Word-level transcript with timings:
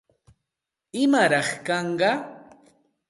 ¿Imaraq 1.03 1.49
kanqa? 1.65 2.11